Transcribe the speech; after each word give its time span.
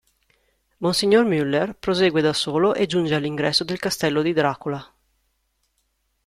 Monsignor 0.79 1.25
Muller 1.25 1.75
prosegue 1.79 2.21
da 2.23 2.33
solo 2.33 2.73
e 2.73 2.87
giunge 2.87 3.13
all'ingresso 3.13 3.63
del 3.63 3.77
castello 3.77 4.23
di 4.23 4.33
Dracula. 4.33 4.93